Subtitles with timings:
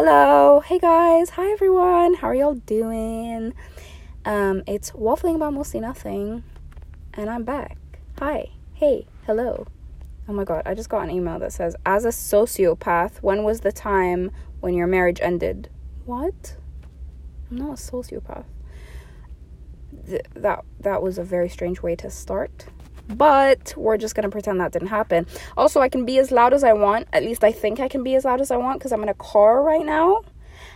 [0.00, 0.60] Hello.
[0.60, 1.30] Hey guys.
[1.30, 2.14] Hi everyone.
[2.14, 3.52] How are y'all doing?
[4.24, 6.44] Um, it's waffling about mostly nothing,
[7.14, 7.76] and I'm back.
[8.20, 8.50] Hi.
[8.74, 9.08] Hey.
[9.26, 9.66] Hello.
[10.28, 13.62] Oh my god, I just got an email that says, "As a sociopath, when was
[13.62, 14.30] the time
[14.60, 15.68] when your marriage ended?"
[16.04, 16.54] What?
[17.50, 18.44] I'm not a sociopath.
[20.06, 22.66] Th- that that was a very strange way to start
[23.08, 25.26] but we're just gonna pretend that didn't happen.
[25.56, 27.08] Also, I can be as loud as I want.
[27.12, 29.08] At least I think I can be as loud as I want because I'm in
[29.08, 30.22] a car right now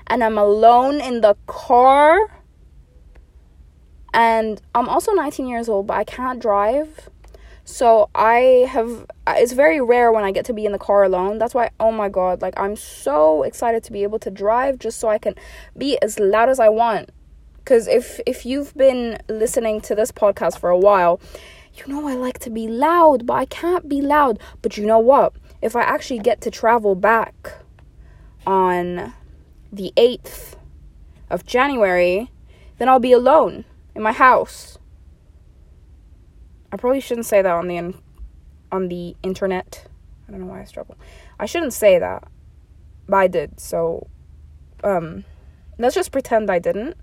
[0.07, 2.19] and I'm alone in the car.
[4.15, 7.09] And I'm also 19 years old, but I can't drive.
[7.65, 11.39] So I have it's very rare when I get to be in the car alone.
[11.39, 14.99] That's why oh my god, like I'm so excited to be able to drive just
[14.99, 15.35] so I can
[15.79, 17.11] be as loud as I want.
[17.65, 21.21] Cuz if if you've been listening to this podcast for a while,
[21.75, 24.39] you know, I like to be loud, but I can't be loud.
[24.61, 25.33] But you know what?
[25.61, 27.55] If I actually get to travel back
[28.47, 29.15] on
[29.73, 30.57] the 8th
[31.31, 32.31] of January,
[32.79, 34.79] then I'll be alone in my house.
[36.71, 38.01] I probably shouldn't say that on the in-
[38.71, 39.87] on the internet.
[40.27, 40.97] I don't know why I struggle.
[41.39, 42.25] I shouldn't say that,
[43.07, 43.61] but I did.
[43.61, 44.09] So,
[44.83, 45.25] um,
[45.79, 46.97] let's just pretend I didn't.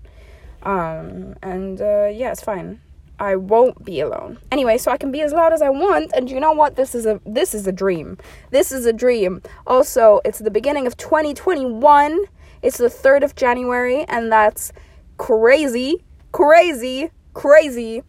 [0.62, 2.80] Um, and uh, yeah, it's fine.
[3.20, 4.38] I won't be alone.
[4.50, 6.76] Anyway, so I can be as loud as I want and you know what?
[6.76, 8.16] This is a this is a dream.
[8.50, 9.42] This is a dream.
[9.66, 12.24] Also, it's the beginning of 2021.
[12.62, 14.72] It's the 3rd of January and that's
[15.18, 16.02] crazy.
[16.32, 17.10] Crazy.
[17.34, 18.02] Crazy.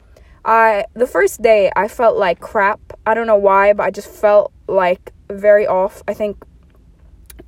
[0.46, 2.80] I the first day I felt like crap.
[3.06, 6.02] I don't know why, but I just felt like very off.
[6.08, 6.38] I think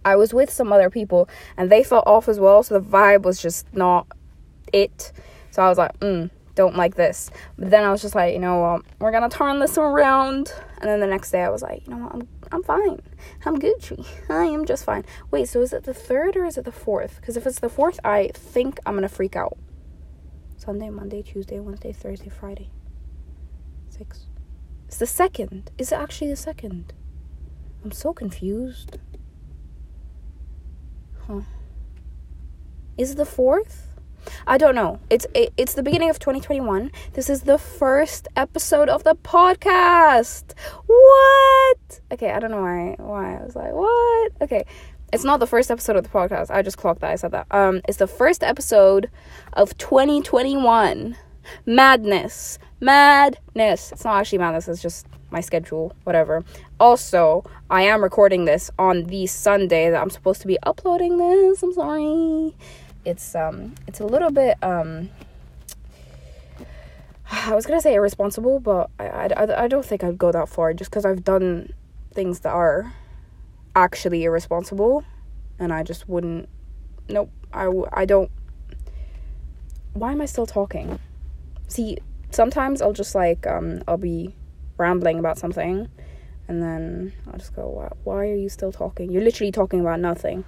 [0.03, 3.21] I was with some other people and they felt off as well, so the vibe
[3.23, 4.05] was just not
[4.73, 5.13] it.
[5.51, 7.31] So I was like, mm, don't like this.
[7.57, 10.53] But then I was just like, you know what, we're gonna turn this around.
[10.79, 13.01] And then the next day I was like, you know what, I'm I'm fine.
[13.45, 14.05] I'm Gucci.
[14.29, 15.05] I am just fine.
[15.31, 17.15] Wait, so is it the third or is it the fourth?
[17.19, 19.57] Because if it's the fourth, I think I'm gonna freak out.
[20.57, 22.69] Sunday, Monday, Tuesday, Wednesday, Thursday, Friday.
[23.89, 24.27] Six.
[24.87, 25.71] It's the second.
[25.77, 26.93] Is it actually the second?
[27.83, 28.97] I'm so confused.
[31.27, 31.41] Huh.
[32.97, 33.92] Is it the fourth?
[34.47, 34.99] I don't know.
[35.09, 36.91] It's it, it's the beginning of 2021.
[37.13, 40.53] This is the first episode of the podcast.
[40.85, 42.01] What?
[42.11, 44.65] Okay, I don't know why why I was like, "What?" Okay.
[45.11, 46.49] It's not the first episode of the podcast.
[46.49, 47.11] I just clocked that.
[47.11, 47.47] I said that.
[47.51, 49.09] Um it's the first episode
[49.53, 51.15] of 2021.
[51.65, 52.59] Madness.
[52.79, 53.91] Madness.
[53.91, 54.67] It's not actually madness.
[54.67, 56.43] It's just my schedule, whatever.
[56.79, 61.63] Also, I am recording this on the Sunday that I'm supposed to be uploading this.
[61.63, 62.55] I'm sorry
[63.05, 65.09] it's um it's a little bit um
[67.31, 70.73] I was gonna say irresponsible, but I, I, I don't think I'd go that far
[70.73, 71.73] just because I've done
[72.13, 72.93] things that are
[73.75, 75.03] actually irresponsible,
[75.59, 76.47] and I just wouldn't.
[77.09, 78.29] Nope, I, I don't.
[79.93, 80.99] Why am I still talking?
[81.67, 81.97] See,
[82.31, 84.35] sometimes I'll just like um I'll be
[84.77, 85.87] rambling about something,
[86.47, 89.11] and then I'll just go, why, why are you still talking?
[89.11, 90.43] You're literally talking about nothing.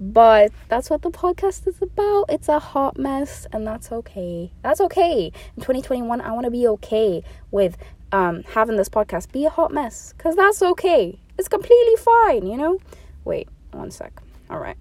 [0.00, 2.26] But that's what the podcast is about.
[2.28, 4.52] It's a hot mess, and that's okay.
[4.62, 5.32] That's okay.
[5.56, 7.76] In 2021, I want to be okay with
[8.12, 11.18] um, having this podcast be a hot mess because that's okay.
[11.36, 12.78] It's completely fine, you know?
[13.24, 14.22] Wait, one sec.
[14.50, 14.76] All right.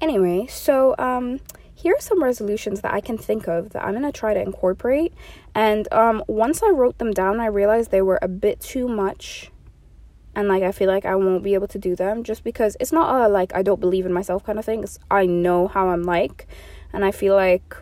[0.00, 1.40] Anyway, so um,
[1.74, 4.40] here are some resolutions that I can think of that I'm going to try to
[4.40, 5.12] incorporate.
[5.54, 9.50] And um, once I wrote them down, I realized they were a bit too much
[10.34, 12.92] and like I feel like I won't be able to do them just because it's
[12.92, 14.82] not a like I don't believe in myself kind of thing.
[14.82, 16.46] It's, I know how I'm like,
[16.92, 17.76] and I feel like,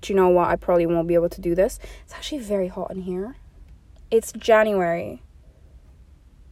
[0.00, 0.48] do you know what?
[0.48, 1.78] I probably won't be able to do this.
[2.04, 3.36] It's actually very hot in here.
[4.10, 5.22] It's January.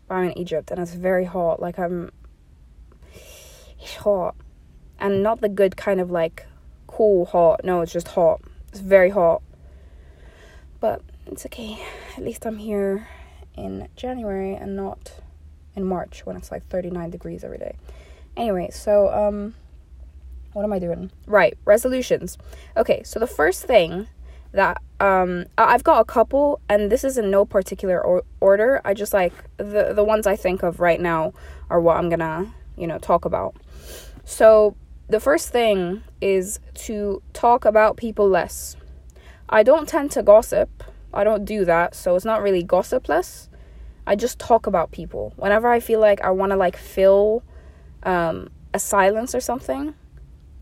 [0.08, 1.60] I'm in Egypt and it's very hot.
[1.60, 2.10] Like I'm,
[3.78, 4.34] it's hot,
[4.98, 6.46] and not the good kind of like
[6.86, 7.62] cool hot.
[7.62, 8.40] No, it's just hot.
[8.68, 9.42] It's very hot.
[10.82, 11.78] But it's okay.
[12.16, 13.06] At least I'm here
[13.56, 15.12] in January and not
[15.76, 17.76] in March when it's like 39 degrees every day.
[18.36, 19.54] Anyway, so um
[20.54, 21.12] what am I doing?
[21.24, 22.36] Right, resolutions.
[22.76, 24.08] Okay, so the first thing
[24.50, 28.80] that um I've got a couple and this is in no particular or- order.
[28.84, 31.32] I just like the the ones I think of right now
[31.70, 33.54] are what I'm going to, you know, talk about.
[34.24, 34.74] So,
[35.08, 38.76] the first thing is to talk about people less.
[39.52, 40.82] I don't tend to gossip.
[41.12, 43.50] I don't do that, so it's not really gossip less.
[44.06, 45.34] I just talk about people.
[45.36, 47.44] Whenever I feel like I want to like fill
[48.02, 49.94] um, a silence or something,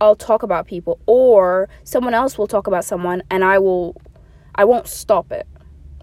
[0.00, 4.00] I'll talk about people or someone else will talk about someone and I will
[4.54, 5.46] I won't stop it.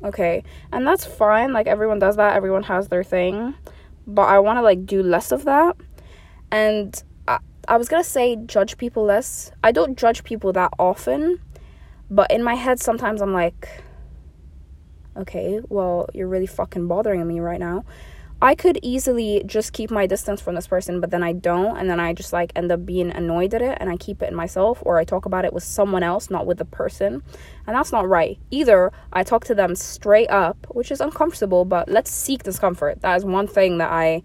[0.04, 0.44] Okay?
[0.72, 1.52] And that's fine.
[1.52, 2.36] Like everyone does that.
[2.36, 3.54] Everyone has their thing.
[4.06, 5.76] But I want to like do less of that.
[6.52, 9.52] And I, I was gonna say judge people less.
[9.64, 11.40] I don't judge people that often,
[12.10, 13.84] but in my head sometimes I'm like,
[15.16, 17.86] okay, well, you're really fucking bothering me right now.
[18.40, 21.90] I could easily just keep my distance from this person, but then I don't, and
[21.90, 24.36] then I just like end up being annoyed at it and I keep it in
[24.36, 27.24] myself, or I talk about it with someone else, not with the person.
[27.66, 28.38] And that's not right.
[28.52, 33.02] Either I talk to them straight up, which is uncomfortable, but let's seek discomfort.
[33.02, 34.22] That is one thing that I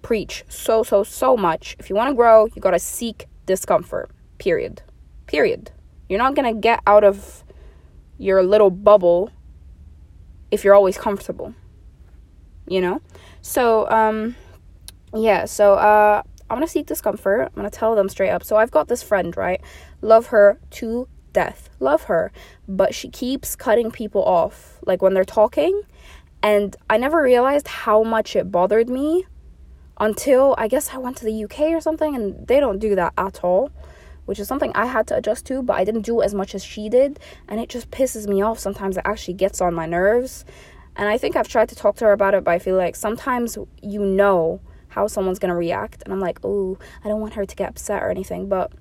[0.00, 1.76] preach so, so, so much.
[1.78, 4.10] If you want to grow, you got to seek discomfort.
[4.38, 4.80] Period.
[5.26, 5.72] Period.
[6.08, 7.44] You're not going to get out of
[8.18, 9.30] your little bubble
[10.50, 11.54] if you're always comfortable.
[12.66, 13.00] You know?
[13.40, 14.36] So, um,
[15.14, 17.48] yeah, so uh, I'm gonna seek discomfort.
[17.48, 18.44] I'm gonna tell them straight up.
[18.44, 19.60] So I've got this friend, right?
[20.00, 21.68] Love her to death.
[21.80, 22.32] Love her.
[22.68, 25.82] But she keeps cutting people off, like when they're talking.
[26.42, 29.26] And I never realized how much it bothered me
[29.98, 33.12] until I guess I went to the UK or something, and they don't do that
[33.16, 33.70] at all,
[34.24, 36.64] which is something I had to adjust to, but I didn't do as much as
[36.64, 38.58] she did, and it just pisses me off.
[38.58, 40.44] Sometimes it actually gets on my nerves.
[40.96, 42.96] And I think I've tried to talk to her about it, but I feel like
[42.96, 47.46] sometimes you know how someone's gonna react, and I'm like, oh, I don't want her
[47.46, 48.48] to get upset or anything.
[48.48, 48.72] But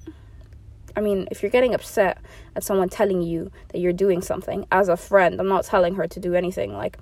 [0.95, 2.17] I mean, if you're getting upset
[2.55, 6.05] at someone telling you that you're doing something as a friend, I'm not telling her
[6.07, 6.73] to do anything.
[6.73, 6.97] Like,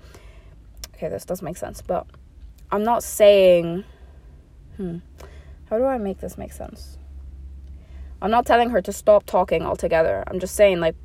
[0.95, 2.05] okay, this does make sense, but
[2.71, 3.83] I'm not saying,
[4.77, 4.97] hmm,
[5.71, 6.98] how do I make this make sense?
[8.21, 10.23] I'm not telling her to stop talking altogether.
[10.27, 10.95] I'm just saying, like,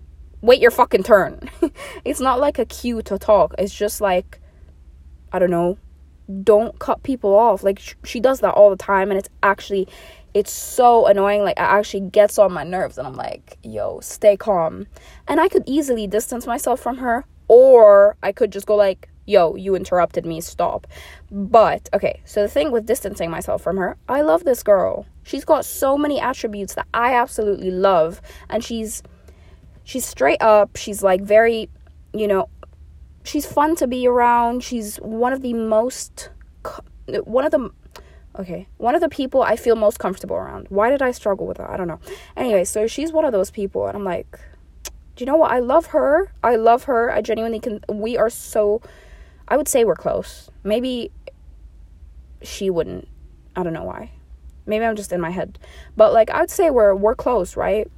[0.40, 1.48] wait your fucking turn.
[2.04, 3.54] it's not like a cue to talk.
[3.58, 4.40] It's just like,
[5.32, 5.78] I don't know,
[6.42, 7.62] don't cut people off.
[7.62, 9.88] Like, sh- she does that all the time, and it's actually,
[10.32, 11.42] it's so annoying.
[11.42, 14.86] Like, it actually gets on my nerves, and I'm like, yo, stay calm.
[15.28, 19.54] And I could easily distance myself from her, or I could just go, like, yo,
[19.56, 20.86] you interrupted me, stop.
[21.30, 25.06] But, okay, so the thing with distancing myself from her, I love this girl.
[25.22, 29.02] She's got so many attributes that I absolutely love, and she's
[29.84, 30.76] she's straight up.
[30.76, 31.68] She's like very,
[32.12, 32.48] you know,
[33.22, 34.64] she's fun to be around.
[34.64, 36.30] She's one of the most,
[37.24, 37.70] one of the,
[38.38, 40.66] okay, one of the people I feel most comfortable around.
[40.68, 41.70] Why did I struggle with that?
[41.70, 42.00] I don't know.
[42.36, 44.38] Anyway, so she's one of those people, and I'm like,
[45.16, 45.52] do you know what?
[45.52, 46.32] I love her.
[46.42, 47.10] I love her.
[47.12, 47.80] I genuinely can.
[47.88, 48.82] We are so,
[49.48, 50.50] I would say we're close.
[50.62, 51.10] Maybe
[52.42, 53.08] she wouldn't.
[53.56, 54.10] I don't know why.
[54.66, 55.58] Maybe I'm just in my head.
[55.96, 57.90] But like I would say we're we're close, right?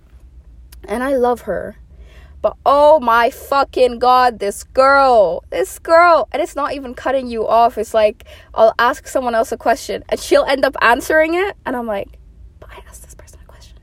[0.89, 1.77] and I love her.
[2.43, 7.47] But oh my fucking god, this girl, this girl, and it's not even cutting you
[7.47, 7.77] off.
[7.79, 11.75] It's like I'll ask someone else a question and she'll end up answering it, and
[11.75, 12.19] I'm like,
[12.61, 13.79] but I asked this person a question.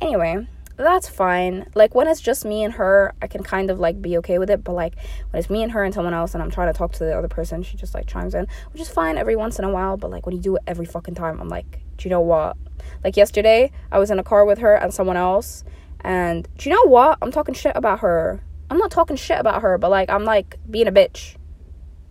[0.00, 0.46] Anyway,
[0.84, 1.70] that's fine.
[1.74, 4.48] Like when it's just me and her, I can kind of like be okay with
[4.48, 4.62] it.
[4.64, 4.94] But like
[5.30, 7.16] when it's me and her and someone else, and I'm trying to talk to the
[7.16, 9.96] other person, she just like chimes in, which is fine every once in a while.
[9.96, 12.56] But like when you do it every fucking time, I'm like, do you know what?
[13.02, 15.64] Like yesterday, I was in a car with her and someone else,
[16.00, 17.18] and do you know what?
[17.20, 18.42] I'm talking shit about her.
[18.70, 21.36] I'm not talking shit about her, but like I'm like being a bitch.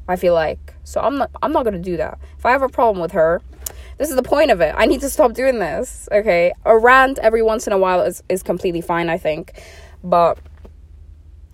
[0.09, 0.73] I feel like.
[0.83, 2.19] So I'm not I'm not to do that.
[2.37, 3.41] If I have a problem with her,
[3.97, 4.73] this is the point of it.
[4.77, 6.07] I need to stop doing this.
[6.11, 6.53] Okay?
[6.65, 9.61] A rant every once in a while is is completely fine, I think.
[10.03, 10.39] But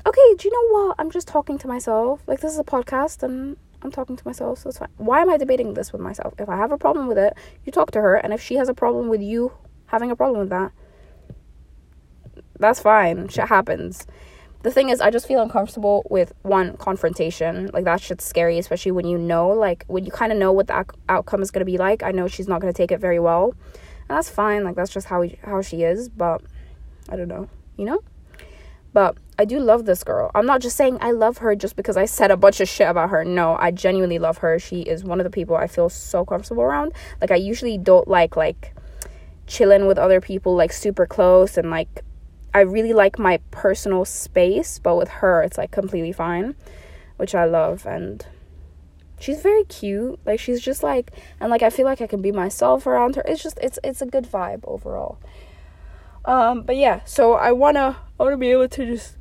[0.06, 0.96] okay, do you know what?
[1.00, 2.22] I'm just talking to myself.
[2.28, 4.90] Like this is a podcast and I'm talking to myself, so it's fine.
[4.98, 6.34] Why am I debating this with myself?
[6.40, 7.34] If I have a problem with it,
[7.66, 9.52] you talk to her, and if she has a problem with you
[9.88, 10.72] having a problem with that,
[12.60, 13.28] that's fine.
[13.28, 14.08] Shit happens.
[14.64, 17.70] The thing is, I just feel uncomfortable with one confrontation.
[17.74, 20.68] Like that shit's scary, especially when you know, like when you kind of know what
[20.68, 22.02] the ac- outcome is gonna be like.
[22.02, 23.54] I know she's not gonna take it very well,
[24.08, 24.64] and that's fine.
[24.64, 26.08] Like that's just how we, how she is.
[26.08, 26.42] But
[27.10, 28.02] I don't know, you know.
[28.94, 30.32] But I do love this girl.
[30.34, 32.88] I'm not just saying I love her just because I said a bunch of shit
[32.88, 33.26] about her.
[33.26, 34.60] No, I genuinely love her.
[34.60, 36.94] She is one of the people I feel so comfortable around.
[37.20, 38.74] Like I usually don't like like
[39.46, 42.04] chilling with other people like super close and like
[42.54, 46.56] I really like my personal space, but with her, it's like completely fine,
[47.18, 47.86] which I love.
[47.86, 48.26] And
[49.20, 50.20] she's very cute.
[50.26, 53.24] Like she's just like, and like I feel like I can be myself around her.
[53.26, 55.18] It's just it's it's a good vibe overall.
[56.26, 59.18] Um, but yeah, so I wanna I wanna be able to just.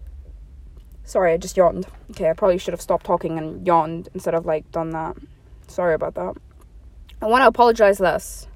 [1.04, 1.86] Sorry, I just yawned.
[2.10, 5.16] Okay, I probably should have stopped talking and yawned instead of like done that.
[5.66, 6.34] Sorry about that.
[7.20, 8.46] I want to apologize less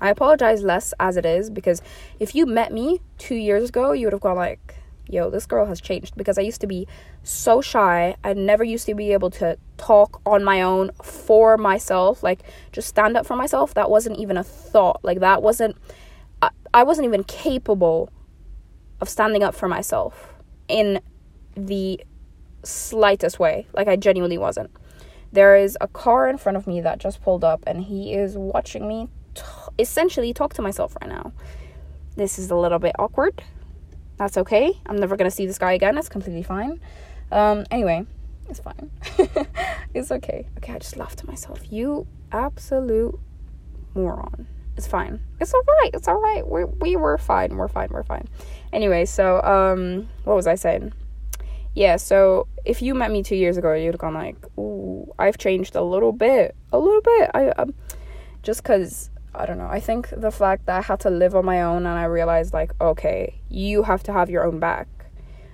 [0.00, 1.82] I apologize less as it is because
[2.20, 4.76] if you met me two years ago, you would have gone like,
[5.08, 6.86] yo, this girl has changed because I used to be
[7.22, 8.14] so shy.
[8.22, 12.40] I never used to be able to talk on my own for myself, like
[12.72, 13.74] just stand up for myself.
[13.74, 15.00] That wasn't even a thought.
[15.02, 15.76] Like that wasn't,
[16.42, 18.10] I, I wasn't even capable
[19.00, 20.34] of standing up for myself
[20.68, 21.00] in
[21.56, 22.00] the
[22.62, 23.66] slightest way.
[23.72, 24.70] Like I genuinely wasn't.
[25.32, 28.36] There is a car in front of me that just pulled up and he is
[28.36, 29.08] watching me
[29.78, 31.32] essentially talk to myself right now.
[32.16, 33.42] This is a little bit awkward.
[34.16, 34.72] That's okay.
[34.86, 35.96] I'm never gonna see this guy again.
[35.96, 36.80] It's completely fine.
[37.30, 38.04] Um, anyway,
[38.48, 38.90] it's fine.
[39.94, 40.46] it's okay.
[40.56, 41.60] Okay, I just laughed to myself.
[41.70, 43.18] You absolute
[43.94, 44.46] moron.
[44.76, 45.20] It's fine.
[45.40, 45.90] It's all right.
[45.92, 46.46] It's all right.
[46.46, 47.56] We we were fine.
[47.56, 47.88] We're fine.
[47.90, 48.28] We're fine.
[48.72, 50.92] Anyway, so um, what was I saying?
[51.74, 51.96] Yeah.
[51.96, 55.74] So if you met me two years ago, you'd have gone like, "Ooh, I've changed
[55.74, 57.74] a little bit, a little bit." I um,
[58.42, 59.68] just because I don't know.
[59.68, 62.52] I think the fact that I had to live on my own and I realized
[62.52, 64.88] like, okay, you have to have your own back.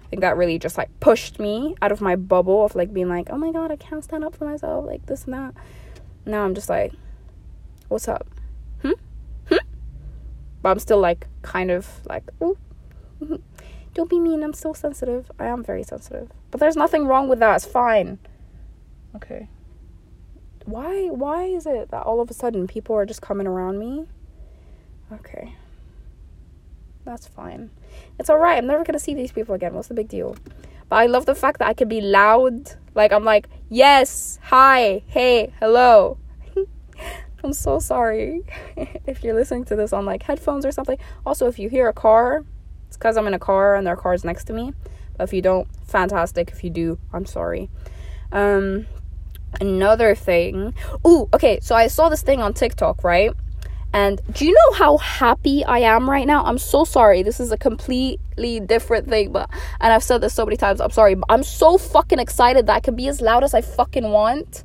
[0.04, 3.10] I think that really just like pushed me out of my bubble of like being
[3.10, 5.54] like, oh my god, I can't stand up for myself, like this and that.
[6.24, 6.94] Now I'm just like,
[7.88, 8.26] what's up?
[8.80, 8.92] Hmm?
[9.48, 9.56] Hmm?
[10.62, 12.56] but I'm still like kind of like, oh,
[13.92, 14.42] don't be mean.
[14.42, 15.30] I'm still sensitive.
[15.38, 17.56] I am very sensitive, but there's nothing wrong with that.
[17.56, 18.18] It's fine.
[19.14, 19.48] Okay.
[20.64, 21.08] Why?
[21.08, 24.06] Why is it that all of a sudden people are just coming around me?
[25.12, 25.54] Okay.
[27.04, 27.70] That's fine.
[28.18, 28.58] It's alright.
[28.58, 29.74] I'm never gonna see these people again.
[29.74, 30.36] What's the big deal?
[30.88, 32.72] But I love the fact that I can be loud.
[32.94, 36.18] Like I'm like, yes, hi, hey, hello.
[37.44, 38.42] I'm so sorry
[39.06, 40.98] if you're listening to this on like headphones or something.
[41.26, 42.44] Also, if you hear a car,
[42.88, 44.72] it's because I'm in a car and there are cars next to me.
[45.16, 46.50] But if you don't, fantastic.
[46.50, 47.68] If you do, I'm sorry.
[48.32, 48.86] Um,
[49.60, 50.74] another thing.
[51.06, 51.58] Ooh, okay.
[51.60, 53.32] So I saw this thing on TikTok, right?
[53.94, 56.44] And do you know how happy I am right now?
[56.44, 57.22] I'm so sorry.
[57.22, 59.48] This is a completely different thing, but
[59.80, 60.80] and I've said this so many times.
[60.80, 63.60] I'm sorry, but I'm so fucking excited that I can be as loud as I
[63.60, 64.64] fucking want.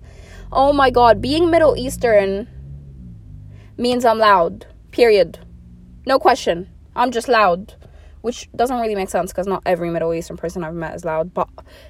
[0.51, 2.48] Oh my god, being Middle Eastern
[3.77, 4.65] means I'm loud.
[4.91, 5.38] Period.
[6.08, 6.67] No question.
[6.96, 7.75] I'm just loud.
[8.22, 11.34] Which doesn't really make sense because not every Middle Eastern person I've met is loud,
[11.34, 11.48] but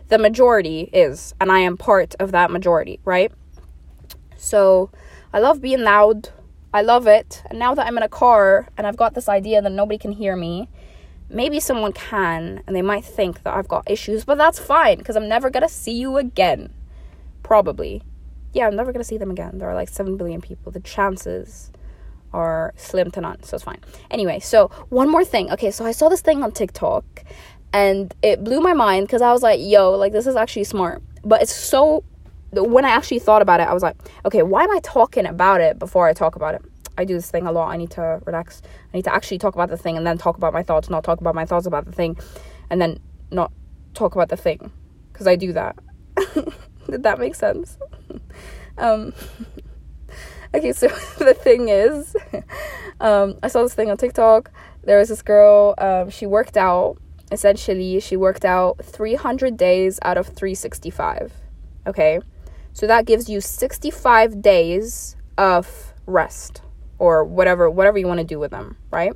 [0.10, 3.32] the majority is, and I am part of that majority, right?
[4.38, 4.92] So
[5.34, 6.30] I love being loud.
[6.74, 7.42] I love it.
[7.50, 10.12] And now that I'm in a car and I've got this idea that nobody can
[10.12, 10.70] hear me,
[11.30, 15.16] maybe someone can and they might think that I've got issues, but that's fine because
[15.16, 16.74] I'm never going to see you again.
[17.42, 18.04] Probably.
[18.54, 19.58] Yeah, I'm never going to see them again.
[19.58, 20.72] There are like 7 billion people.
[20.72, 21.72] The chances
[22.34, 23.80] are slim to none, so it's fine.
[24.12, 25.52] Anyway, so one more thing.
[25.52, 27.24] Okay, so I saw this thing on TikTok
[27.74, 31.02] and it blew my mind because I was like, yo, like this is actually smart.
[31.24, 32.04] But it's so
[32.52, 33.96] when I actually thought about it, I was like,
[34.26, 36.62] okay, why am I talking about it before I talk about it?
[36.98, 37.70] I do this thing a lot.
[37.70, 38.62] I need to relax.
[38.94, 41.04] I need to actually talk about the thing and then talk about my thoughts, not
[41.04, 42.18] talk about my thoughts about the thing,
[42.70, 43.00] and then
[43.32, 43.52] not
[43.94, 44.72] talk about the thing
[45.14, 45.78] because I do that.
[46.90, 47.78] Did that make sense?
[48.78, 49.14] um,
[50.54, 50.88] okay, so
[51.20, 52.16] the thing is,
[53.00, 54.52] um, I saw this thing on TikTok.
[54.84, 56.98] There was this girl, um, she worked out,
[57.32, 61.34] essentially, she worked out 300 days out of 365.
[61.88, 62.20] Okay,
[62.74, 66.62] so that gives you 65 days of rest
[66.98, 69.14] or whatever whatever you want to do with them, right?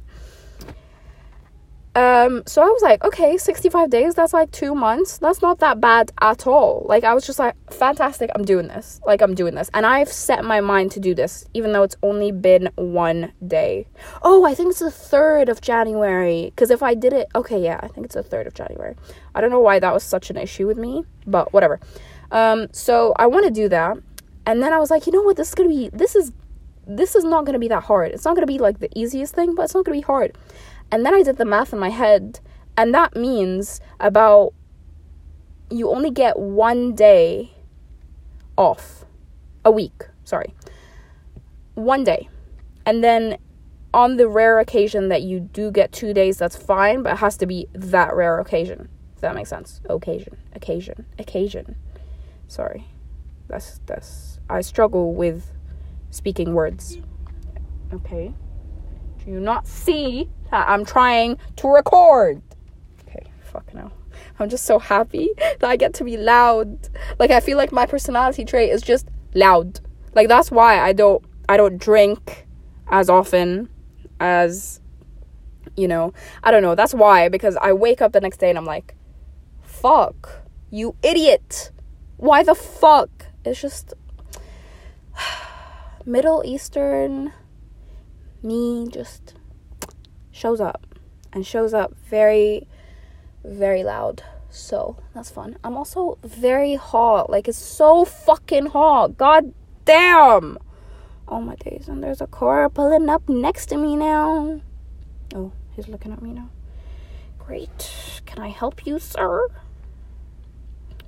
[1.96, 5.20] Um, so I was like, okay, 65 days, that's like two months.
[5.20, 6.86] That's not that bad at all.
[6.90, 9.00] Like, I was just like, fantastic, I'm doing this.
[9.06, 9.70] Like, I'm doing this.
[9.76, 13.88] And I've set my mind to do this, even though it's only been one day.
[14.24, 16.46] Oh, I think it's the 3rd of January.
[16.46, 18.96] Because if I did it, okay, yeah, I think it's the 3rd of January.
[19.36, 21.80] I don't know why that was such an issue with me, but whatever.
[22.32, 23.98] Um, so I want to do that.
[24.48, 26.32] And then I was like, you know what, this is going to be, this is,
[26.88, 28.12] this is not going to be that hard.
[28.12, 30.06] It's not going to be like the easiest thing, but it's not going to be
[30.06, 30.36] hard.
[30.94, 32.40] And then I did the math in my head,
[32.78, 34.54] and that means about
[35.72, 37.56] you only get one day
[38.56, 39.04] off
[39.66, 40.54] a week, sorry.
[41.74, 42.30] One day.
[42.86, 43.40] And then
[43.92, 47.38] on the rare occasion that you do get two days, that's fine, but it has
[47.38, 48.88] to be that rare occasion.
[49.16, 49.82] If that makes sense.
[49.90, 50.38] Occasion.
[50.54, 51.08] Occasion.
[51.18, 51.76] Occasion.
[52.48, 52.86] Sorry.
[53.48, 55.54] That's that's I struggle with
[56.12, 57.00] speaking words.
[57.92, 58.36] Okay.
[59.24, 62.42] Do you not see that I'm trying to record?
[63.08, 63.92] Okay, fuck no.
[64.40, 66.90] I'm just so happy that I get to be loud.
[67.20, 69.80] Like I feel like my personality trait is just loud.
[70.14, 72.48] Like that's why I don't I don't drink
[72.88, 73.70] as often
[74.20, 74.82] as
[75.78, 76.14] you know.
[76.44, 76.76] I don't know.
[76.76, 78.96] That's why because I wake up the next day and I'm like,
[79.62, 81.72] "Fuck, you idiot.
[82.18, 83.10] Why the fuck?"
[83.46, 83.94] It's just
[86.06, 87.34] Middle Eastern
[88.44, 89.36] me just
[90.32, 90.86] shows up
[91.32, 92.68] and shows up very
[93.44, 94.24] very loud.
[94.50, 95.58] So that's fun.
[95.64, 97.30] I'm also very hot.
[97.30, 99.18] Like it's so fucking hot.
[99.18, 99.54] God
[99.86, 100.58] damn!
[101.28, 104.62] Oh my days and there's a car pulling up next to me now.
[105.34, 106.50] Oh he's looking at me now.
[107.40, 108.22] Great.
[108.26, 109.48] Can i help you sir?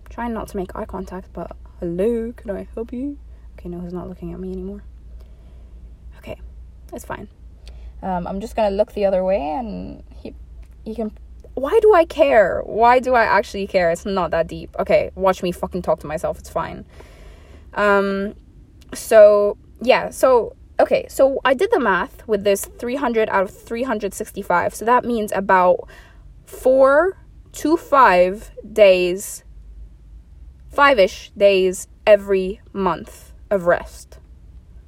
[0.10, 3.18] Trying not to make eye contact but hello can i help you?
[3.54, 4.84] Okay no he's not looking at me anymore
[6.96, 7.28] It's fine.
[8.02, 10.34] Um, I'm just gonna look the other way, and he
[10.84, 11.12] he can.
[11.54, 12.62] Why do I care?
[12.66, 13.92] Why do I actually care?
[13.92, 14.76] It's not that deep.
[14.80, 16.40] Okay, watch me fucking talk to myself.
[16.40, 16.86] It's fine.
[17.74, 18.36] Um,
[18.94, 24.76] so yeah, so okay, so I did the math with this 300 out of 365.
[24.76, 25.88] So that means about
[26.46, 27.18] four
[27.54, 29.44] to five days,
[30.70, 34.20] five ish days every month of rest.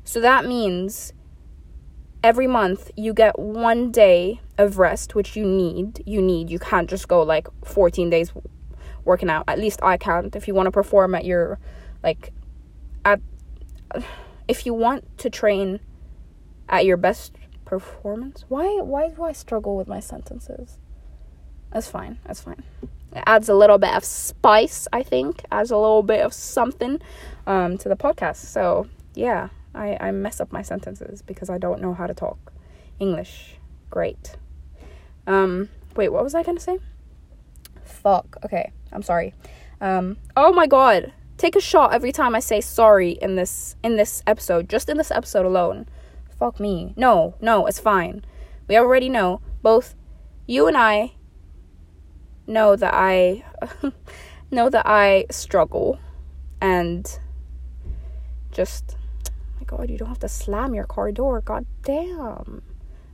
[0.03, 1.13] So that means
[2.27, 6.03] every month you get one day of rest, which you need.
[6.05, 6.49] You need.
[6.49, 8.33] You can't just go like 14 days
[9.05, 9.45] working out.
[9.47, 10.35] At least I can't.
[10.35, 11.57] If you want to perform at your,
[12.03, 12.33] like,
[13.05, 13.21] at,
[14.49, 15.79] if you want to train
[16.67, 18.43] at your best performance.
[18.49, 20.79] Why, why do I struggle with my sentences?
[21.71, 22.19] That's fine.
[22.25, 22.61] That's fine.
[23.15, 25.43] It adds a little bit of spice, I think.
[25.49, 26.99] Adds a little bit of something
[27.45, 28.37] um, to the podcast.
[28.37, 32.51] So, yeah, I, I mess up my sentences because I don't know how to talk
[32.99, 33.55] English.
[33.89, 34.35] Great.
[35.25, 36.79] Um, wait, what was I to say?
[37.83, 38.37] Fuck.
[38.45, 39.33] Okay, I'm sorry.
[39.79, 41.13] Um, oh my god.
[41.37, 44.97] Take a shot every time I say sorry in this in this episode, just in
[44.97, 45.87] this episode alone.
[46.39, 46.93] Fuck me.
[46.95, 48.25] No, no, it's fine.
[48.67, 49.95] We already know both
[50.47, 51.13] you and I
[52.47, 53.43] know that I
[54.51, 55.99] know that I struggle
[56.61, 57.19] and
[58.51, 58.97] just
[59.67, 61.41] god, you don't have to slam your car door.
[61.41, 62.63] God damn.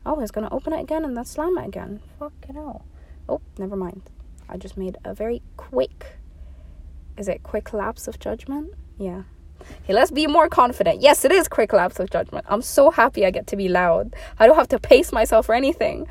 [0.05, 2.01] Oh, he's gonna open it again and then slam it again.
[2.19, 2.85] Fucking hell.
[3.27, 4.09] Oh, never mind.
[4.47, 6.17] I just made a very quick
[7.17, 8.73] is it quick lapse of judgment?
[8.97, 9.23] Yeah.
[9.83, 11.01] Okay, let's be more confident.
[11.01, 12.45] Yes, it is quick lapse of judgment.
[12.49, 14.15] I'm so happy I get to be loud.
[14.39, 16.07] I don't have to pace myself or anything.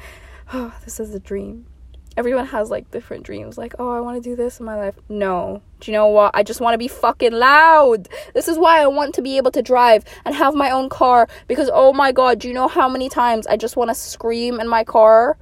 [0.52, 1.66] Oh, this is a dream
[2.16, 4.94] everyone has like different dreams like oh i want to do this in my life.
[5.08, 5.62] No.
[5.80, 6.30] Do you know what?
[6.34, 8.08] I just want to be fucking loud.
[8.34, 11.28] This is why i want to be able to drive and have my own car
[11.48, 14.60] because oh my god do you know how many times i just want to scream
[14.60, 15.38] in my car?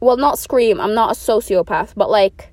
[0.00, 2.52] Well not scream i'm not a sociopath but like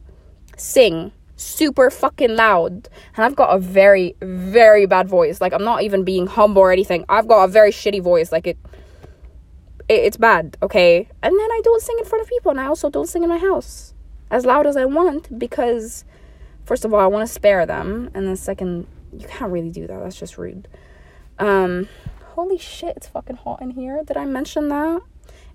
[0.58, 2.90] sing super fucking loud.
[3.16, 5.42] And i've got a very very bad voice.
[5.42, 7.06] Like i'm not even being humble or anything.
[7.10, 8.32] I've got a very shitty voice.
[8.32, 8.58] Like it
[9.90, 11.08] it's bad, okay?
[11.24, 13.30] And then I don't sing in front of people, and I also don't sing in
[13.30, 13.94] my house
[14.30, 16.06] as loud as I want because,
[16.66, 19.88] first of all, I want to spare them, and then second, you can't really do
[19.88, 20.00] that.
[20.04, 20.68] That's just rude.
[21.40, 21.88] Um,
[22.36, 24.04] holy shit, it's fucking hot in here.
[24.06, 25.02] Did I mention that?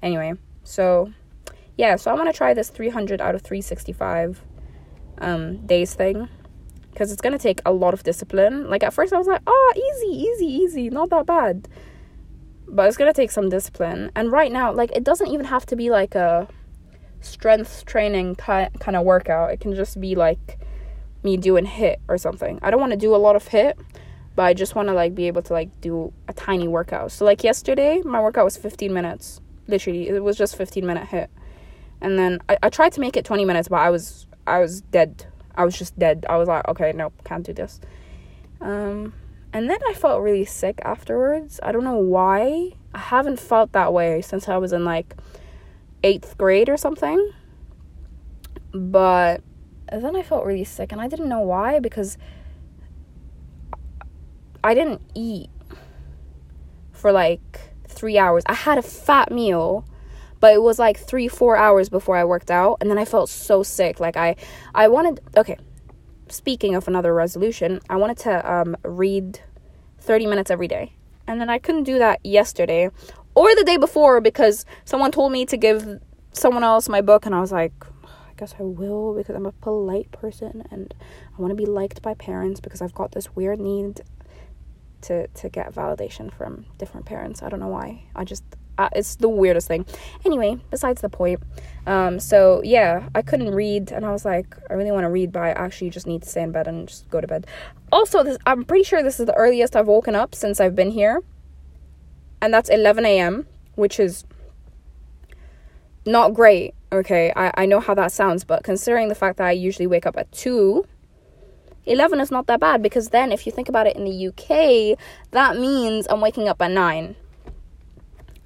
[0.03, 1.13] Anyway, so
[1.77, 4.43] yeah, so I want to try this 300 out of 365
[5.19, 6.29] um, days thing
[6.91, 8.69] because it's gonna take a lot of discipline.
[8.69, 11.69] Like at first, I was like, oh, easy, easy, easy, not that bad
[12.69, 14.11] but it's gonna take some discipline.
[14.15, 16.49] And right now like it doesn't even have to be like a
[17.21, 19.51] strength training kind kind of workout.
[19.53, 20.59] It can just be like
[21.23, 22.59] me doing HIIT or something.
[22.63, 23.75] I don't want to do a lot of HIIT,
[24.37, 27.13] but i just want to like be able to like do a tiny workout.
[27.13, 29.41] So like yesterday my workout was 15 minutes.
[29.67, 31.29] Literally it was just 15 minute HIIT.
[32.01, 34.83] and then I, I tried to make it 20 minutes but i was i was
[34.83, 35.27] dead.
[35.57, 36.27] I was just dead.
[36.29, 37.81] I was like okay nope can't do this.
[38.61, 39.15] Um
[39.55, 41.61] and then I felt really sick afterwards.
[41.63, 42.73] I don't know why.
[42.93, 45.15] I haven't felt that way since I was in like
[46.03, 47.31] eighth grade or something.
[48.73, 49.43] But
[49.93, 52.19] then I felt really sick and I didn't know why because
[54.65, 55.51] I didn't eat
[56.91, 58.43] for like three hours.
[58.47, 59.87] I had a fat meal
[60.41, 63.31] but it was like three four hours before i worked out and then i felt
[63.31, 64.37] so sick like i
[64.75, 65.57] i wanted okay
[66.29, 69.41] speaking of another resolution, I wanted to um, read
[69.99, 70.93] 30 minutes every day.
[71.27, 72.91] And then I couldn't do that yesterday
[73.35, 76.01] or the day before because someone told me to give
[76.33, 77.73] someone else my book, and I was like,
[78.05, 80.93] I guess I will because I'm a polite person and
[81.37, 84.01] I want to be liked by parents because I've got this weird need
[85.03, 87.43] to to get validation from different parents.
[87.43, 88.05] I don't know why.
[88.15, 88.45] I just
[88.79, 89.87] uh, it's the weirdest thing.
[90.25, 91.41] Anyway, besides the point.
[91.87, 95.33] Um, so yeah, I couldn't read, and I was like, I really want to read,
[95.33, 97.47] but I actually just need to stay in bed and just go to bed.
[97.93, 100.91] Also, this, I'm pretty sure this is the earliest I've woken up since I've been
[100.91, 101.23] here,
[102.41, 104.25] and that's 11 a.m., which is
[106.07, 106.75] not great.
[106.93, 110.07] Okay, I, I know how that sounds, but considering the fact that I usually wake
[110.07, 110.87] up at 2,
[111.87, 114.99] 11 is not that bad because then if you think about it in the UK,
[115.33, 117.17] that means I'm waking up at 9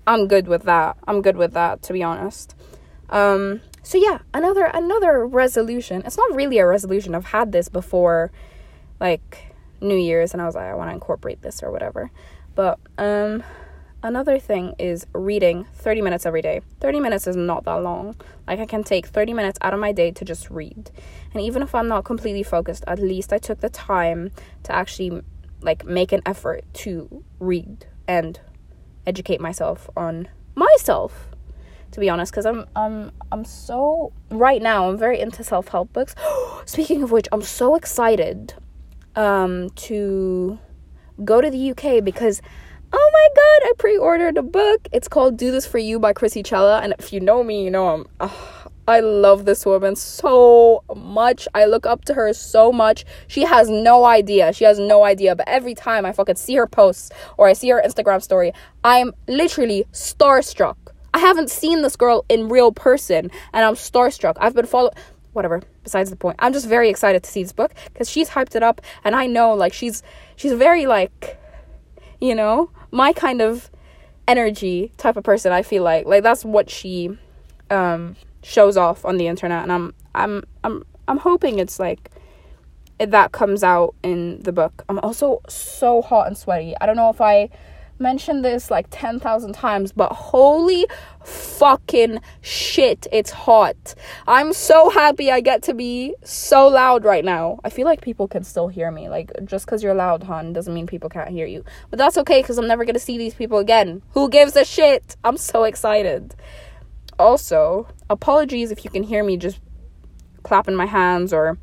[0.09, 0.97] I'm good with that.
[1.07, 2.55] I'm good with that to be honest.
[3.11, 6.03] Um so yeah, another another resolution.
[6.07, 7.15] It's not really a resolution.
[7.15, 8.33] I've had this before
[9.01, 12.11] like New Year's and I was like I want to incorporate this or whatever.
[12.55, 13.45] But um
[14.03, 16.63] another thing is reading 30 minutes every day.
[16.81, 18.17] 30 minutes is not that long.
[18.47, 20.91] Like I can take 30 minutes out of my day to just read.
[21.35, 24.31] And even if I'm not completely focused, at least I took the time
[24.63, 25.21] to actually
[25.61, 28.41] like make an effort to read and
[29.09, 31.29] educate myself on myself
[31.91, 36.15] to be honest because i'm i'm i'm so right now i'm very into self-help books.
[36.67, 38.55] Speaking of which i'm so excited
[39.17, 40.59] um to
[41.25, 42.43] go to the uk because
[42.93, 44.89] oh my god i pre-ordered a book.
[44.93, 47.71] It's called do this for you by Krissy Cela and if you know me you
[47.71, 48.29] know i'm uh,
[48.89, 51.47] I love this woman so much.
[51.55, 53.05] I look up to her so much.
[53.27, 54.55] She has no idea.
[54.55, 55.37] She has no idea.
[55.37, 59.13] But every time I fucking see her posts or I see her Instagram story, I'm
[59.27, 60.77] literally starstruck.
[61.13, 64.39] I haven't seen this girl in real person and I'm starstruck.
[64.39, 64.95] I've been following
[65.35, 68.57] whatever besides the point i'm just very excited to see this book because she's hyped
[68.57, 70.03] it up and i know like she's
[70.35, 71.39] she's very like
[72.21, 73.71] you know my kind of
[74.27, 77.17] energy type of person i feel like like that's what she
[77.71, 82.11] um shows off on the internet and I'm I'm I'm I'm hoping it's like
[82.99, 84.85] that comes out in the book.
[84.89, 86.75] I'm also so hot and sweaty.
[86.81, 87.49] I don't know if I
[88.01, 90.87] mentioned this like 10,000 times, but holy
[91.25, 93.95] fucking shit, it's hot.
[94.27, 97.59] I'm so happy I get to be so loud right now.
[97.65, 99.09] I feel like people can still hear me.
[99.09, 101.65] Like, just because you're loud, hon, doesn't mean people can't hear you.
[101.91, 104.03] But that's okay because I'm never going to see these people again.
[104.11, 105.17] Who gives a shit?
[105.25, 106.35] I'm so excited
[107.19, 109.61] also, apologies if you can hear me just
[110.43, 111.59] clapping my hands or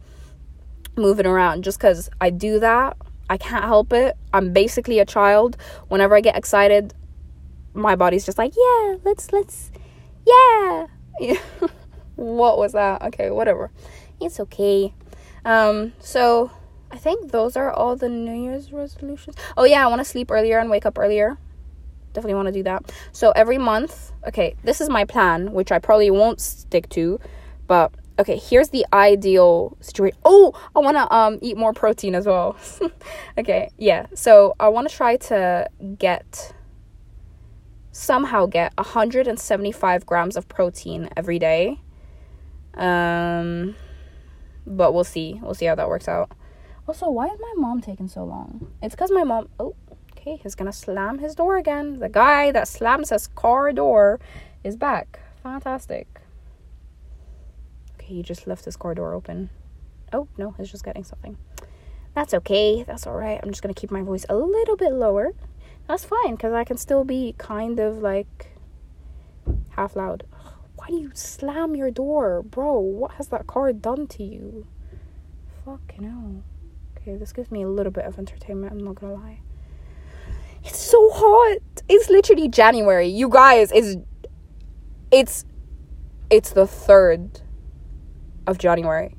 [0.96, 2.98] moving around just because I do that.
[3.30, 4.18] I can't help it.
[4.34, 5.58] I'm basically a child.
[5.88, 6.94] Whenever I get excited,
[7.74, 9.72] my body's just like, yeah, let's, let's,
[10.26, 10.88] yeah.
[12.16, 13.02] what was that?
[13.02, 13.72] Okay, whatever.
[14.22, 14.94] It's okay.
[15.44, 16.52] Um, so
[16.92, 19.36] I think those are all the New Year's resolutions.
[19.58, 21.38] Oh, yeah, I want to sleep earlier and wake up earlier
[22.16, 22.92] definitely want to do that.
[23.12, 27.20] So every month, okay, this is my plan, which I probably won't stick to,
[27.68, 30.18] but okay, here's the ideal situation.
[30.24, 32.56] Oh, I want to um eat more protein as well.
[33.38, 34.08] okay, yeah.
[34.14, 36.54] So I want to try to get
[37.92, 41.80] somehow get 175 grams of protein every day.
[42.76, 43.76] Um
[44.68, 45.40] but we'll see.
[45.42, 46.32] We'll see how that works out.
[46.88, 48.72] Also, why is my mom taking so long?
[48.82, 49.76] It's cuz my mom Oh,
[50.28, 52.00] Okay, he's gonna slam his door again.
[52.00, 54.20] The guy that slams his car door
[54.64, 55.20] is back.
[55.44, 56.08] Fantastic.
[57.94, 59.52] Okay, he just left his car door open.
[60.12, 61.38] Oh, no, he's just getting something.
[62.16, 62.82] That's okay.
[62.82, 63.40] That's alright.
[63.44, 65.34] I'm just gonna keep my voice a little bit lower.
[65.88, 68.58] That's fine, because I can still be kind of like
[69.76, 70.24] half loud.
[70.76, 72.42] Why do you slam your door?
[72.42, 74.66] Bro, what has that car done to you?
[75.64, 76.44] Fucking hell.
[76.98, 79.42] Okay, this gives me a little bit of entertainment, I'm not gonna lie.
[80.66, 81.58] It's so hot.
[81.88, 83.08] It's literally January.
[83.08, 83.98] You guys, it's
[85.12, 85.46] it's
[86.30, 87.42] it's the 3rd
[88.48, 89.16] of January.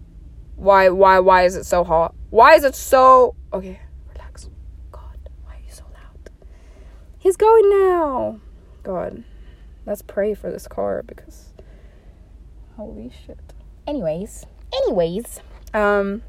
[0.56, 2.14] Why why why is it so hot?
[2.30, 3.80] Why is it so Okay,
[4.12, 4.48] relax.
[4.90, 6.30] God, why are you so loud?
[7.18, 8.40] He's going now.
[8.82, 9.22] God.
[9.86, 11.52] Let's pray for this car because
[12.76, 13.38] holy shit.
[13.86, 15.40] Anyways, anyways,
[15.72, 16.22] um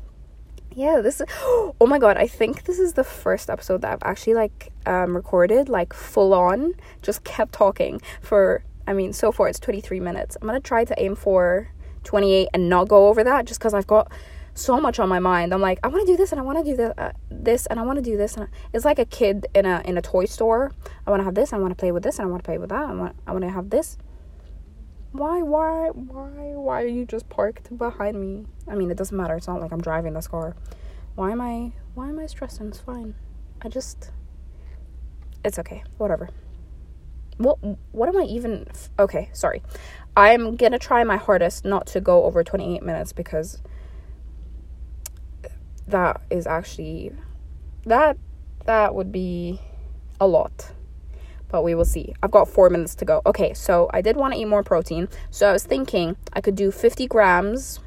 [0.78, 4.04] yeah this is oh my god i think this is the first episode that i've
[4.04, 9.48] actually like um recorded like full on just kept talking for i mean so far
[9.48, 10.38] it's 23 minutes.
[10.40, 11.70] I'm gonna try to aim for
[12.04, 14.12] 28 and not go over that just because i've got
[14.54, 15.54] so much on my mind.
[15.54, 17.66] I'm like i want to do this and i want to do this, uh, this
[17.66, 20.02] and i want to do this and it's like a kid in a in a
[20.02, 20.72] toy store.
[21.06, 22.48] I want to have this i want to play with this and i want to
[22.48, 23.98] play with that i want i want to have this
[25.12, 28.46] why why why why are you just parked behind me?
[28.67, 29.36] I mean it doesn't matter.
[29.36, 30.56] It's not like i'm driving this car.
[31.15, 33.15] Why am i why am i stressing it's fine?
[33.62, 34.12] I just
[35.43, 35.84] it's okay.
[35.98, 36.30] Whatever.
[37.38, 37.58] What
[37.91, 39.63] what am i even f- okay sorry.
[40.15, 43.62] I'm gonna try my hardest not to go over 28 minutes because
[45.88, 47.13] that is actually
[47.86, 48.17] that
[48.65, 49.62] that would be
[50.20, 50.72] a lot
[51.50, 52.14] but we will see.
[52.22, 53.22] I've got four minutes to go.
[53.26, 55.08] Okay, so I did want to eat more protein.
[55.32, 57.80] So I was thinking I could do 50 grams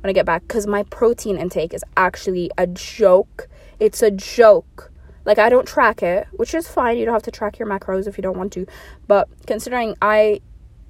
[0.00, 3.48] when I get back because my protein intake is actually a joke.
[3.80, 4.92] It's a joke.
[5.24, 6.96] Like, I don't track it, which is fine.
[6.96, 8.66] You don't have to track your macros if you don't want to.
[9.08, 10.40] But considering I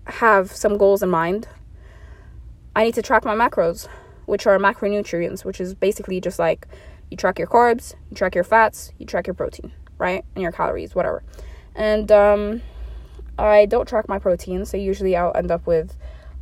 [0.06, 1.48] have some goals in mind,
[2.74, 3.88] I need to track my macros,
[4.26, 6.66] which are macronutrients, which is basically just like
[7.10, 10.22] you track your carbs, you track your fats, you track your protein, right?
[10.34, 11.22] And your calories, whatever
[11.76, 12.62] and um,
[13.38, 15.96] I don't track my protein, so usually I'll end up with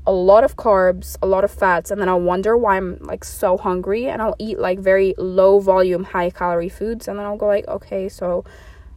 [0.07, 3.25] a lot of carbs, a lot of fats, and then I'll wonder why I'm like
[3.25, 7.37] so hungry, and I'll eat like very low volume, high calorie foods, and then I'll
[7.37, 8.44] go like, okay, so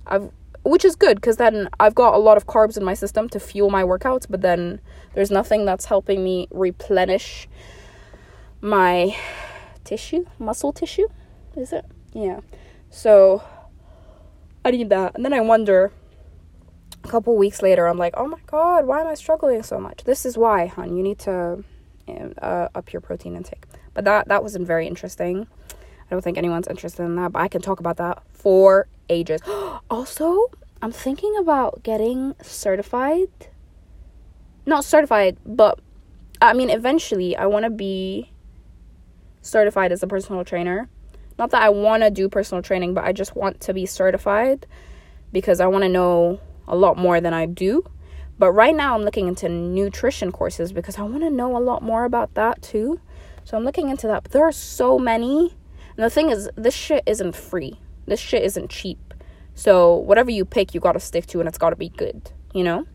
[0.06, 0.32] I've
[0.64, 3.40] which is good because then I've got a lot of carbs in my system to
[3.40, 4.82] fuel my workouts, but then
[5.14, 7.48] there's nothing that's helping me replenish
[8.60, 9.16] my
[9.86, 11.08] tissue, muscle tissue,
[11.56, 11.86] is it?
[12.14, 12.42] Yeah.
[12.90, 13.44] So
[14.66, 15.16] I need that.
[15.16, 15.94] And then I wonder
[17.08, 20.04] a couple weeks later, I'm like, oh my god, why am I struggling so much?
[20.04, 20.98] This is why, hon.
[20.98, 21.64] You need to
[22.42, 23.66] uh, up your protein intake.
[23.94, 25.48] But that that wasn't very interesting.
[25.72, 29.42] I don't think anyone's interested in that, but I can talk about that for ages.
[29.90, 33.30] also, I'm thinking about getting certified.
[34.66, 35.80] Not certified, but
[36.42, 38.32] I mean, eventually, I want to be
[39.42, 40.90] certified as a personal trainer.
[41.40, 44.66] Not that I want to do personal training, but I just want to be certified
[45.32, 47.84] because I want to know a lot more than I do.
[48.40, 51.82] But right now, I'm looking into nutrition courses because I want to know a lot
[51.82, 53.00] more about that too.
[53.44, 54.24] So I'm looking into that.
[54.24, 55.56] But there are so many.
[55.96, 57.80] And the thing is, this shit isn't free.
[58.06, 59.14] This shit isn't cheap.
[59.56, 62.30] So whatever you pick, you got to stick to and it's got to be good,
[62.54, 62.86] you know?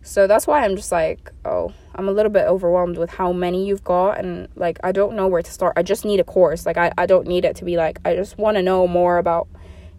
[0.00, 3.66] So that's why I'm just like, oh, I'm a little bit overwhelmed with how many
[3.66, 4.18] you've got.
[4.18, 5.74] And like, I don't know where to start.
[5.76, 6.64] I just need a course.
[6.64, 9.18] Like, I, I don't need it to be like, I just want to know more
[9.18, 9.48] about,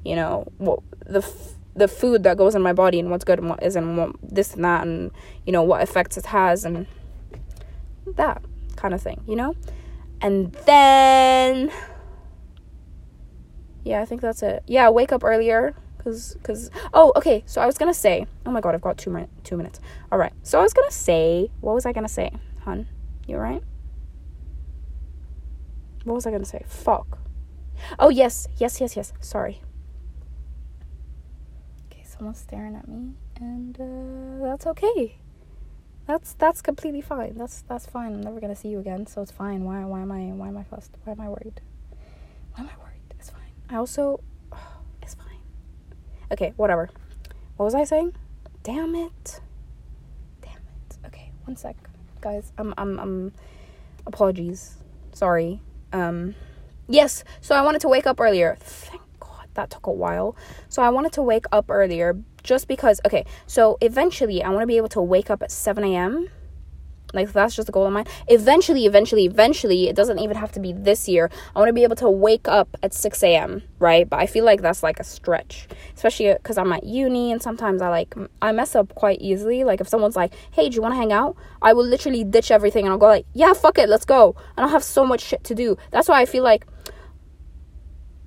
[0.04, 1.20] you know, what the.
[1.20, 3.98] F- the food that goes in my body and what's good and what isn't and
[3.98, 5.12] what this and that and
[5.46, 6.88] you know what effects it has and
[8.16, 8.42] that
[8.76, 9.56] kind of thing you know?
[10.20, 11.72] And then
[13.86, 14.64] yeah i think that's it.
[14.66, 18.60] Yeah wake up earlier because because oh okay so i was gonna say oh my
[18.60, 19.80] god i've got two minutes two minutes.
[20.12, 22.32] All right so i was gonna say what was i gonna say
[22.66, 22.88] hun?
[23.28, 23.62] You right?
[26.06, 26.64] What was i gonna say?
[26.68, 27.20] Fuck.
[28.00, 29.62] Oh yes yes yes yes sorry
[32.18, 35.18] someone's staring at me, and uh, that's okay.
[36.08, 37.36] That's that's completely fine.
[37.38, 38.14] That's that's fine.
[38.14, 39.64] I'm never gonna see you again, so it's fine.
[39.66, 40.92] Why why am I why am I fussed?
[41.04, 41.62] Why am I worried?
[42.54, 43.14] Why am I worried?
[43.20, 43.52] It's fine.
[43.70, 44.58] I also, oh,
[45.02, 45.40] it's fine.
[46.32, 46.90] Okay, whatever.
[47.58, 48.16] What was I saying?
[48.64, 49.42] Damn it.
[50.42, 50.98] Damn it.
[51.06, 51.76] Okay, one sec,
[52.22, 52.52] guys.
[52.58, 53.34] I'm I'm I'm.
[54.06, 54.78] Apologies.
[55.14, 55.62] Sorry.
[55.92, 56.36] Um.
[56.88, 57.24] Yes.
[57.42, 58.58] So I wanted to wake up earlier.
[58.62, 59.02] Thank
[59.58, 60.36] that took a while.
[60.70, 64.68] So I wanted to wake up earlier just because, okay, so eventually I want to
[64.68, 66.30] be able to wake up at 7 a.m.
[67.14, 68.06] Like, that's just a goal of mine.
[68.28, 71.30] Eventually, eventually, eventually, it doesn't even have to be this year.
[71.56, 74.10] I want to be able to wake up at 6 a.m., right?
[74.10, 77.82] But I feel like that's like a stretch, especially because I'm at uni and sometimes
[77.82, 79.64] I like, I mess up quite easily.
[79.64, 81.38] Like, if someone's like, hey, do you want to hang out?
[81.62, 84.36] I will literally ditch everything and I'll go, like, yeah, fuck it, let's go.
[84.58, 85.78] And I'll have so much shit to do.
[85.92, 86.68] That's why I feel like,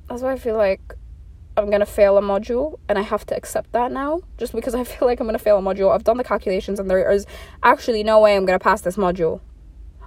[0.08, 0.80] that's why I feel like
[1.60, 4.84] I'm gonna fail a module and I have to accept that now just because I
[4.92, 5.94] feel like I'm gonna fail a module.
[5.94, 7.26] I've done the calculations and there is
[7.62, 9.40] actually no way I'm gonna pass this module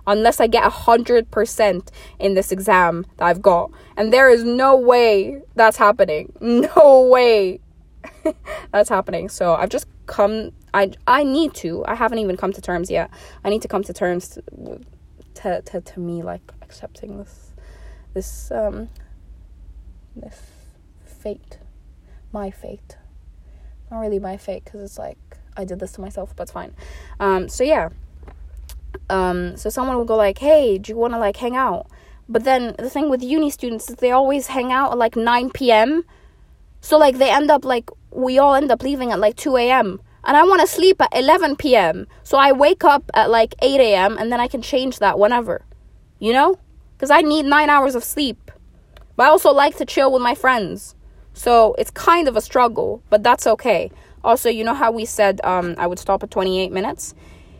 [0.06, 3.72] unless I get a hundred percent in this exam that I've got.
[3.96, 6.34] And there is no way that's happening.
[6.42, 7.60] No way
[8.72, 9.30] that's happening.
[9.30, 11.86] So I've just come I I need to.
[11.86, 13.10] I haven't even come to terms yet.
[13.44, 14.82] I need to come to terms to
[15.36, 17.54] to, to, to me like accepting this
[18.14, 18.90] this um
[20.16, 20.53] this
[21.24, 21.60] fate.
[22.32, 22.98] My fate.
[23.90, 25.18] Not really my fate because it's like
[25.56, 26.74] I did this to myself, but it's fine.
[27.20, 27.90] Um, so yeah.
[29.10, 31.88] Um, so someone will go like, "Hey, do you want to like hang out?"
[32.28, 35.52] But then the thing with uni students is they always hang out at like 9
[35.52, 36.04] p.m.
[36.82, 40.02] So like they end up like we all end up leaving at like 2 a.m.
[40.26, 42.08] And I want to sleep at 11 p.m.
[42.24, 44.18] So I wake up at like 8 a.m.
[44.18, 45.66] and then I can change that whenever.
[46.20, 46.60] You know?
[46.96, 48.52] Because I need nine hours of sleep.
[49.16, 50.96] But I also like to chill with my friends.
[51.34, 53.92] So it's kind of a struggle, but that's okay.
[54.24, 57.14] Also, you know how we said um, I would stop at 28 minutes?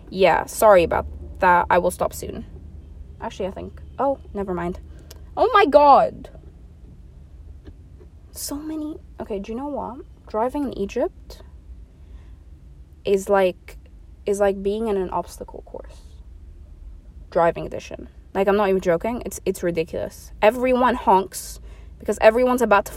[0.10, 1.06] Yeah, sorry about
[1.40, 1.66] that.
[1.70, 2.46] I will stop soon.
[3.20, 3.82] Actually, I think.
[4.00, 4.80] Oh, never mind.
[5.36, 6.30] Oh my god.
[8.32, 9.00] So many.
[9.20, 10.00] Okay, do you know what?
[10.28, 11.42] Driving in Egypt
[13.06, 13.78] is like
[14.26, 16.02] is like being in an obstacle course.
[17.30, 18.08] Driving edition.
[18.34, 19.22] Like I'm not even joking.
[19.26, 20.32] It's it's ridiculous.
[20.42, 21.60] Everyone honks
[22.00, 22.94] because everyone's about to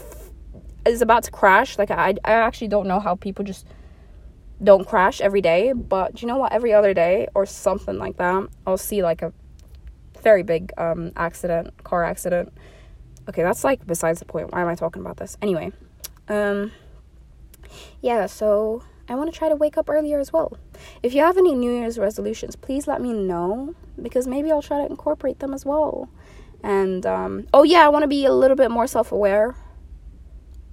[0.89, 1.79] is about to crash.
[1.79, 3.67] Like I I actually don't know how people just
[4.63, 6.53] don't crash every day, but you know what?
[6.53, 9.33] Every other day or something like that, I'll see like a
[10.23, 12.53] very big um accident, car accident.
[13.29, 14.53] Okay, that's like besides the point.
[14.53, 15.37] Why am I talking about this?
[15.43, 15.73] Anyway,
[16.29, 16.73] um
[18.01, 20.57] yeah, so I want to try to wake up earlier as well.
[21.03, 24.79] If you have any New Year's resolutions, please let me know because maybe I'll try
[24.79, 26.09] to incorporate them as well.
[26.63, 29.55] And um, oh yeah, I want to be a little bit more self-aware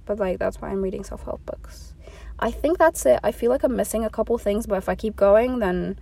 [0.06, 1.94] but like that's why I'm reading self help books.
[2.38, 3.20] I think that's it.
[3.22, 5.98] I feel like I'm missing a couple things, but if I keep going, then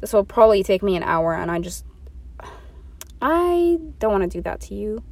[0.00, 1.84] this will probably take me an hour, and I just
[3.20, 5.02] I don't want to do that to you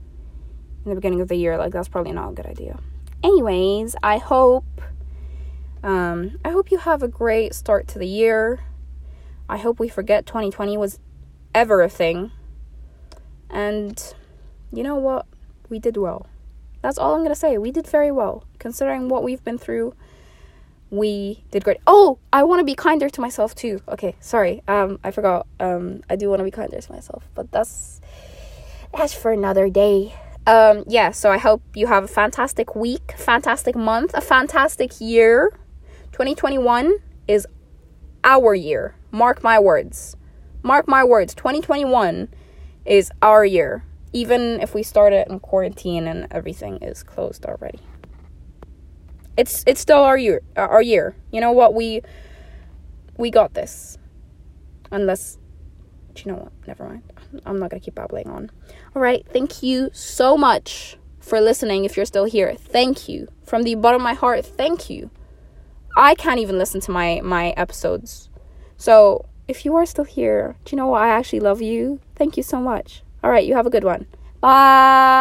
[0.85, 1.57] in the beginning of the year.
[1.57, 2.79] Like that's probably not a good idea.
[3.23, 4.83] Anyways, I hope
[5.83, 8.61] um I hope you have a great start to the year.
[9.49, 10.99] I hope we forget 2020 was
[11.55, 12.33] ever a thing.
[13.49, 14.15] And
[14.73, 15.27] you know what?
[15.69, 16.27] We did well.
[16.83, 17.59] That's all I'm going to say.
[17.59, 19.95] We did very well considering what we've been through.
[20.91, 21.79] we did great.
[21.87, 23.81] Oh, I want to be kinder to myself too.
[23.89, 24.63] Okay, sorry.
[24.67, 25.47] Um, I forgot.
[25.61, 28.01] Um, I do want to be kinder to myself, but that's
[28.97, 30.15] that's for another day.
[30.47, 31.13] Um, yeah.
[31.13, 35.53] So I hope you have a fantastic week, fantastic month, a fantastic year.
[36.13, 36.95] 2021
[37.29, 37.47] is
[38.25, 38.95] our year.
[39.13, 40.17] Mark my words.
[40.63, 41.35] Mark my words.
[41.35, 42.29] 2021
[42.85, 43.85] is our year.
[44.13, 47.81] Even if we start it in quarantine and everything is closed already.
[49.37, 51.15] It's it's still our year uh, our year.
[51.31, 51.75] You know what?
[51.75, 52.03] We
[53.17, 53.99] we got this.
[54.91, 55.39] Unless
[56.17, 56.53] you know what?
[56.67, 57.03] Never mind.
[57.47, 58.51] I'm not gonna keep babbling on.
[58.95, 59.25] All right.
[59.33, 62.55] Thank you so much for listening if you're still here.
[62.55, 63.29] Thank you.
[63.45, 65.11] From the bottom of my heart thank you.
[65.97, 68.29] I can't even listen to my my episodes.
[68.77, 71.03] So if you are still here do you know what?
[71.03, 72.01] I actually love you.
[72.17, 74.07] Thank you so much all right you have a good one.
[74.41, 75.21] Bye